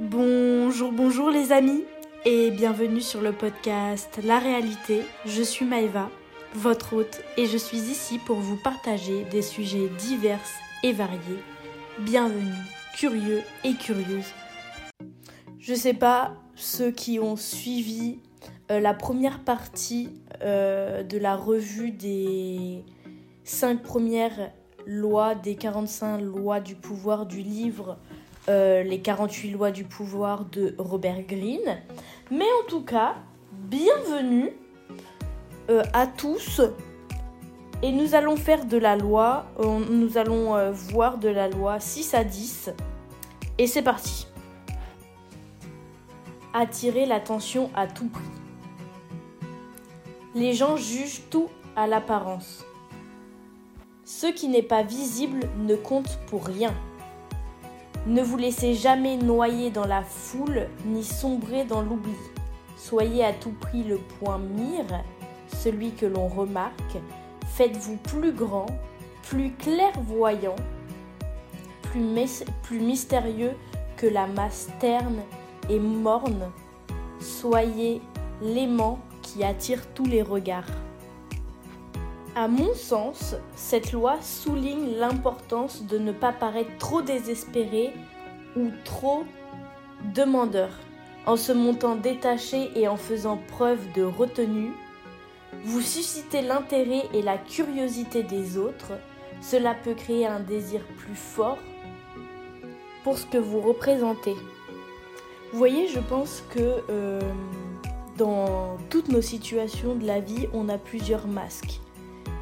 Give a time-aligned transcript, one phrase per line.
[0.00, 1.84] Bonjour, bonjour les amis
[2.24, 5.02] et bienvenue sur le podcast La réalité.
[5.24, 6.10] Je suis Maëva,
[6.52, 10.40] votre hôte, et je suis ici pour vous partager des sujets divers
[10.82, 11.38] et variés.
[12.00, 12.58] Bienvenue,
[12.96, 14.32] curieux et curieuses.
[15.60, 18.18] Je sais pas ceux qui ont suivi
[18.72, 20.10] euh, la première partie
[20.42, 22.84] euh, de la revue des
[23.44, 24.50] cinq premières
[24.86, 27.96] lois, des 45 lois du pouvoir du livre
[28.48, 31.78] euh, Les 48 lois du pouvoir de Robert Greene.
[32.30, 33.16] Mais en tout cas,
[33.52, 34.50] bienvenue
[35.94, 36.60] à tous.
[37.82, 42.22] Et nous allons faire de la loi, nous allons voir de la loi 6 à
[42.22, 42.70] 10.
[43.56, 44.26] Et c'est parti.
[46.52, 48.22] Attirer l'attention à tout prix.
[50.34, 52.64] Les gens jugent tout à l'apparence.
[54.04, 56.74] Ce qui n'est pas visible ne compte pour rien.
[58.06, 62.12] Ne vous laissez jamais noyer dans la foule ni sombrer dans l'oubli.
[62.76, 65.02] Soyez à tout prix le point mire,
[65.48, 66.98] celui que l'on remarque.
[67.54, 68.66] Faites-vous plus grand,
[69.22, 70.56] plus clairvoyant,
[71.82, 73.52] plus, mystérieux
[73.96, 75.22] que la masse terne
[75.70, 76.50] et morne.
[77.20, 78.02] Soyez
[78.42, 80.64] l'aimant qui attire tous les regards.
[82.36, 87.92] À mon sens, cette loi souligne l'importance de ne pas paraître trop désespéré
[88.56, 89.22] ou trop
[90.14, 90.70] demandeur.
[91.26, 94.72] En se montant détaché et en faisant preuve de retenue,
[95.64, 98.92] vous suscitez l'intérêt et la curiosité des autres.
[99.40, 101.58] Cela peut créer un désir plus fort
[103.04, 104.34] pour ce que vous représentez.
[105.52, 107.20] Vous voyez, je pense que euh,
[108.18, 111.80] dans toutes nos situations de la vie, on a plusieurs masques.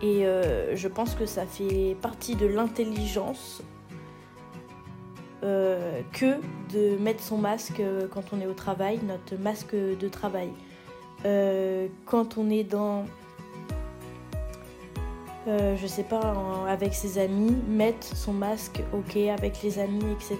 [0.00, 3.62] Et euh, je pense que ça fait partie de l'intelligence
[5.42, 6.36] euh, que
[6.72, 10.50] de mettre son masque euh, quand on est au travail, notre masque de travail.
[12.06, 13.04] quand on est dans,
[15.46, 16.32] je sais pas,
[16.68, 20.38] avec ses amis, mettre son masque, ok, avec les amis, etc.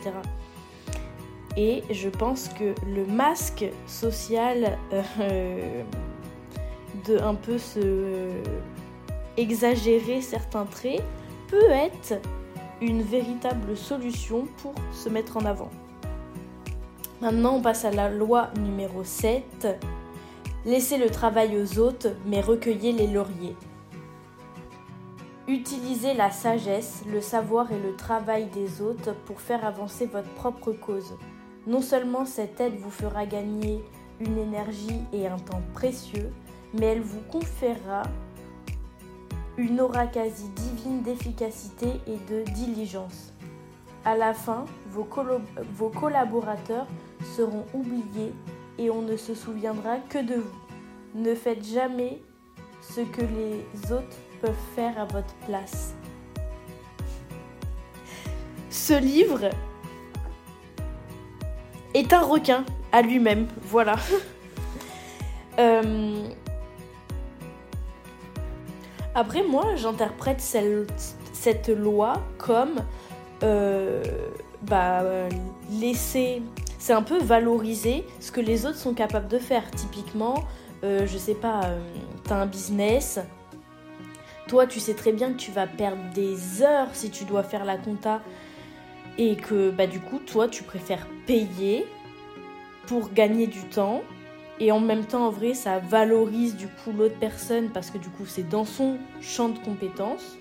[1.56, 4.78] Et je pense que le masque social
[7.06, 8.30] de un peu se
[9.38, 11.02] exagérer certains traits
[11.48, 12.20] peut être
[12.80, 15.70] une véritable solution pour se mettre en avant.
[17.20, 19.66] Maintenant, on passe à la loi numéro 7.
[20.64, 23.56] Laissez le travail aux autres, mais recueillez les lauriers.
[25.48, 30.72] Utilisez la sagesse, le savoir et le travail des autres pour faire avancer votre propre
[30.72, 31.16] cause.
[31.66, 33.82] Non seulement cette aide vous fera gagner
[34.20, 36.30] une énergie et un temps précieux,
[36.74, 38.02] mais elle vous conférera
[39.58, 43.32] une aura quasi divine d'efficacité et de diligence.
[44.04, 45.04] À la fin, vos,
[45.90, 46.86] collaborateurs
[47.36, 48.32] seront oubliés
[48.78, 51.20] et on ne se souviendra que de vous.
[51.20, 52.22] Ne faites jamais
[52.80, 55.94] ce que les autres peuvent faire à votre place.
[58.70, 59.50] Ce livre
[61.94, 63.48] est un requin à lui-même.
[63.62, 63.96] Voilà.
[65.60, 66.28] Euh,
[69.18, 72.76] après, moi, j'interprète cette, loi comme
[73.42, 74.00] euh,
[74.62, 75.02] bah,
[75.72, 76.40] laisser.
[76.78, 79.68] C'est un peu valoriser ce que les autres sont capables de faire.
[79.72, 80.44] Typiquement,
[80.84, 81.62] euh, je sais pas,
[82.22, 83.18] t'as un business.
[84.46, 87.64] Toi, tu sais très bien que tu vas perdre des heures si tu dois faire
[87.64, 88.22] la compta
[89.18, 91.86] et que bah, du coup, toi, tu préfères payer
[92.86, 94.02] pour gagner du temps.
[94.60, 98.08] Et en même temps, en vrai, ça valorise du coup l'autre personne parce que du
[98.08, 100.36] coup, c'est dans son champ de compétences.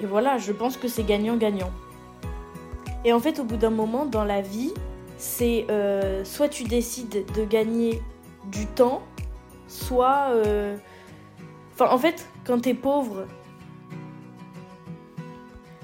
[0.00, 1.70] Et voilà, je pense que c'est gagnant-gagnant.
[3.04, 4.72] Et en fait, au bout d'un moment, dans la vie,
[5.16, 8.00] c'est euh, soit tu décides de gagner
[8.46, 9.02] du temps,
[9.66, 10.28] soit...
[10.30, 10.76] Euh,
[11.74, 13.26] enfin, en fait, quand t'es pauvre,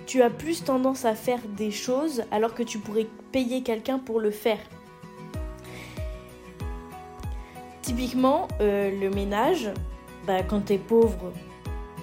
[0.07, 4.21] tu as plus tendance à faire des choses alors que tu pourrais payer quelqu'un pour
[4.21, 4.59] le faire.
[7.99, 9.71] Typiquement, euh, le ménage,
[10.25, 11.33] bah, quand tu es pauvre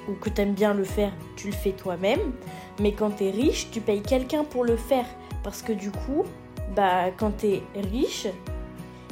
[0.09, 2.33] ou que tu aimes bien le faire, tu le fais toi-même.
[2.81, 5.05] Mais quand tu es riche, tu payes quelqu'un pour le faire.
[5.41, 6.25] Parce que du coup,
[6.75, 7.61] bah, quand tu es
[7.93, 8.27] riche,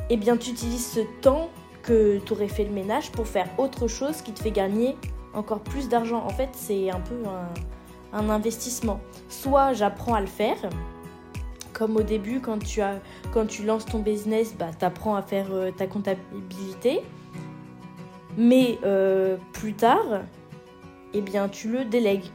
[0.10, 1.52] eh bien, tu utilises ce temps
[1.84, 4.98] que tu aurais fait le ménage pour faire autre chose qui te fait gagner
[5.34, 6.22] encore plus d'argent.
[6.26, 7.16] En fait, c'est un peu
[8.12, 9.00] un investissement.
[9.30, 10.58] Soit j'apprends à le faire,
[11.74, 13.00] comme au début quand tu, as,
[13.34, 17.02] quand tu lances ton business, bah, tu apprends à faire euh, ta comptabilité.
[18.38, 20.22] Mais euh, plus tard,
[21.14, 22.26] eh bien, tu le délègues.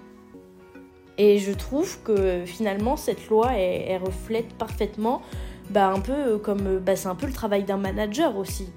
[1.19, 5.20] Et je trouve que finalement cette loi elle, reflète parfaitement
[5.69, 8.69] bah, un peu comme bah, c'est un peu le travail d'un manager aussi.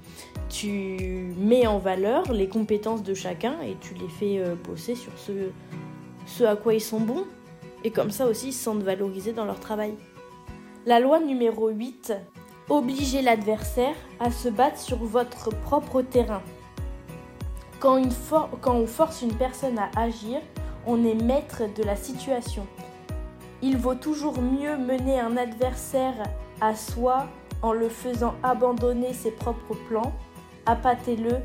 [0.48, 5.12] Tu mets en valeur les compétences de chacun et tu les fais euh, bosser sur
[5.16, 5.32] ce,
[6.26, 7.24] ce à quoi ils sont bons.
[7.84, 9.94] Et comme ça aussi ils se sentent valorisés dans leur travail.
[10.84, 12.12] La loi numéro 8
[12.68, 16.42] Obligez l'adversaire à se battre sur votre propre terrain.
[17.78, 18.02] Quand,
[18.60, 20.40] quand, on force une personne à agir,
[20.84, 22.66] on est maître de la situation.
[23.62, 26.20] Il vaut toujours mieux mener un adversaire
[26.60, 27.28] à soi
[27.62, 30.12] en le faisant abandonner ses propres plans,
[30.66, 31.36] appâtez-le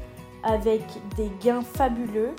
[0.42, 0.82] avec
[1.16, 2.34] des gains fabuleux,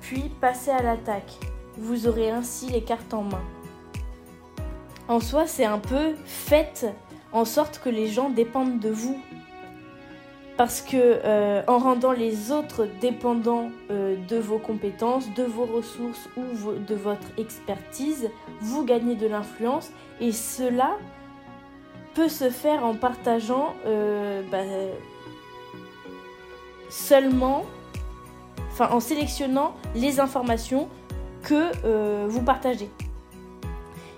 [0.00, 1.32] puis passez à l'attaque.
[1.76, 3.42] Vous aurez ainsi les cartes en main.
[5.08, 6.86] En soi, c'est un peu faites
[7.32, 9.20] en sorte que les gens dépendent de vous
[10.56, 16.28] parce que euh, en rendant les autres dépendants euh, de vos compétences, de vos ressources
[16.36, 19.90] ou de votre expertise, vous gagnez de l'influence
[20.20, 20.98] et cela
[22.14, 24.58] peut se faire en partageant euh, bah,
[26.90, 27.64] seulement,
[28.78, 30.88] en sélectionnant les informations
[31.42, 32.88] que vous partagez.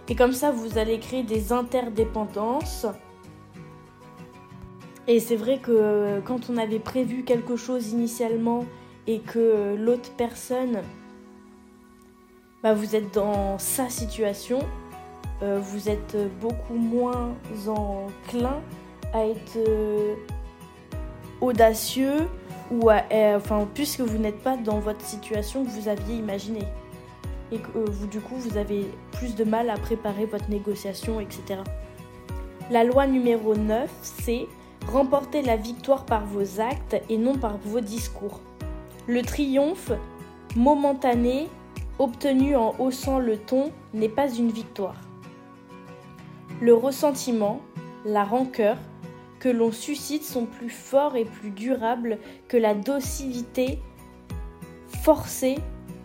[0.09, 2.87] Et comme ça, vous allez créer des interdépendances.
[5.07, 8.65] Et c'est vrai que quand on avait prévu quelque chose initialement
[9.07, 10.81] et que l'autre personne,
[12.63, 14.61] bah, vous êtes dans sa situation,
[15.43, 17.35] euh, vous êtes beaucoup moins
[17.67, 18.61] enclin
[19.13, 20.15] à être euh,
[21.41, 22.29] audacieux
[22.71, 26.67] ou à, euh, enfin puisque vous n'êtes pas dans votre situation que vous aviez imaginée
[27.53, 31.61] et que vous du coup vous avez plus de mal à préparer votre négociation etc.
[32.71, 34.47] La loi numéro 9 c'est
[34.87, 38.41] Remportez la victoire par vos actes et non par vos discours.
[39.07, 39.93] Le triomphe
[40.57, 41.49] momentané
[41.99, 44.97] obtenu en haussant le ton n'est pas une victoire.
[46.61, 47.61] Le ressentiment,
[48.05, 48.77] la rancœur
[49.41, 52.19] que l'on suscite sont plus forts et plus durables
[52.49, 53.81] que la docilité
[55.03, 55.57] forcée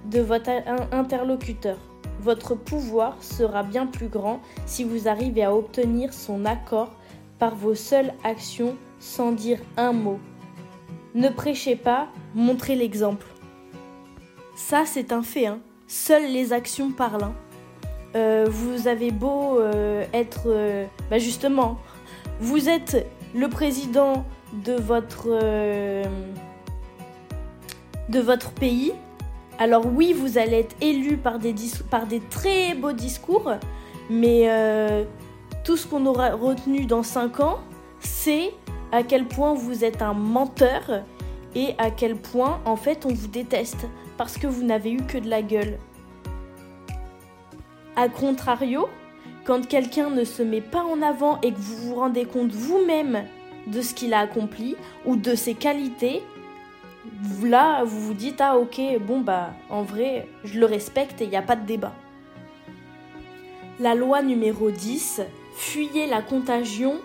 [0.09, 0.50] de votre
[0.91, 1.77] interlocuteur.
[2.21, 6.91] Votre pouvoir sera bien plus grand si vous arrivez à obtenir son accord
[7.38, 10.19] par vos seules actions sans dire un mot.
[11.15, 13.25] Ne prêchez pas, montrez l'exemple.
[14.56, 15.47] Ça, c'est un fait.
[15.47, 15.59] Hein.
[15.88, 17.23] Seules les actions parlent.
[17.23, 17.33] Hein.
[18.15, 20.44] Euh, vous avez beau euh, être...
[20.47, 21.77] Euh, bah justement,
[22.39, 24.25] vous êtes le président
[24.65, 25.29] de votre...
[28.09, 28.91] de votre pays.
[29.59, 31.53] Alors oui, vous allez être élu par des,
[32.29, 33.51] très beaux discours,
[34.09, 34.47] mais
[35.65, 37.59] tout ce qu'on aura retenu dans 5 ans,
[38.00, 38.53] c'est
[38.91, 41.03] à quel point vous êtes un menteur
[41.56, 43.85] et à quel point en fait on vous déteste
[44.17, 45.77] parce que vous n'avez eu que de la gueule.
[47.95, 48.88] A contrario,
[49.45, 53.25] quand quelqu'un ne se met pas en avant et que vous vous rendez compte vous-même
[53.67, 54.75] de ce qu'il a accompli
[55.06, 56.21] ou de ses qualités,
[57.44, 61.30] là vous vous dites ah ok bon bah en vrai je le respecte et il
[61.30, 61.94] n'y a pas de débat.
[63.80, 65.22] La loi numéro 10,
[65.60, 67.01] Fuyez la contagion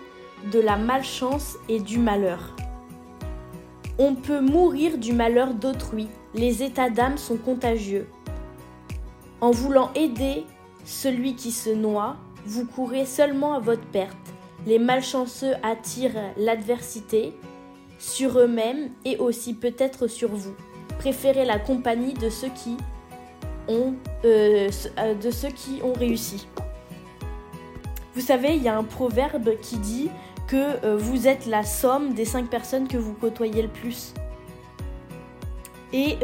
[0.51, 2.55] de la malchance et du malheur.
[3.99, 8.07] On peut mourir du malheur d'autrui, les états d'âme sont contagieux.
[9.41, 10.45] En voulant aider
[10.85, 12.15] celui qui se noie,
[12.45, 14.15] vous courez seulement à votre perte.
[14.65, 17.33] Les malchanceux attirent l'adversité
[17.99, 20.53] sur eux-mêmes et aussi peut-être sur vous.
[20.99, 22.77] Préférez la compagnie de ceux qui
[23.67, 26.47] ont, euh, euh, de ceux qui ont réussi.
[28.13, 30.09] Vous savez, il y a un proverbe qui dit
[30.47, 34.13] que euh, vous êtes la somme des cinq personnes que vous côtoyez le plus.
[35.93, 36.17] Et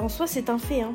[0.00, 0.82] en soi, c'est un fait.
[0.82, 0.92] Hein.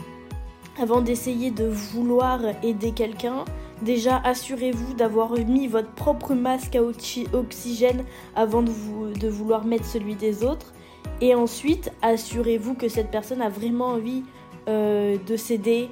[0.81, 3.43] Avant d'essayer de vouloir aider quelqu'un,
[3.81, 8.03] déjà assurez-vous d'avoir mis votre propre masque à oxygène
[8.35, 10.73] avant de, vouloir mettre celui des autres.
[11.19, 14.23] Et ensuite, assurez-vous que cette personne a vraiment envie
[14.67, 15.89] euh, de s'aider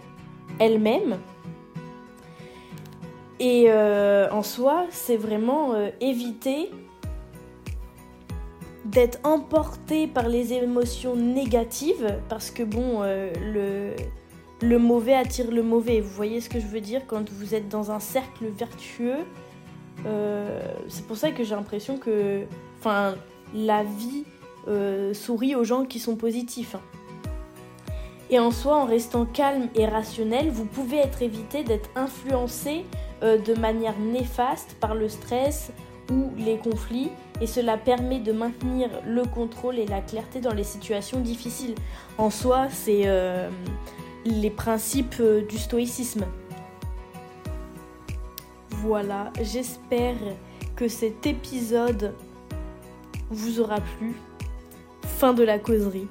[0.59, 1.17] elle-même
[3.39, 6.69] et euh, en soi, c'est vraiment euh, éviter
[8.83, 13.93] d'être emporté par les émotions négatives, parce que bon, le,
[14.61, 16.01] le mauvais attire le mauvais.
[16.01, 19.25] Vous voyez ce que je veux dire quand vous êtes dans un cercle vertueux
[20.87, 22.43] C'est pour ça que j'ai l'impression que
[22.79, 23.15] enfin,
[23.53, 24.25] la vie
[25.13, 26.75] sourit aux gens qui sont positifs.
[26.75, 26.81] Hein.
[28.31, 32.85] Et en soi, en restant calme et rationnel, vous pouvez être évité d'être influencé
[33.23, 35.71] euh, de manière néfaste par le stress
[36.11, 37.09] ou les conflits
[37.41, 41.75] et cela permet de maintenir le contrôle et la clarté dans les situations difficiles.
[42.17, 43.49] En soi, c'est euh,
[44.25, 46.25] les principes euh, du stoïcisme.
[48.69, 50.15] Voilà, j'espère
[50.75, 52.15] que cet épisode
[53.29, 54.13] vous aura plu.
[55.03, 56.07] Fin de la causerie.